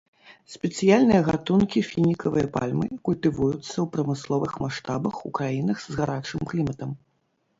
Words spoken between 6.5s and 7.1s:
кліматам.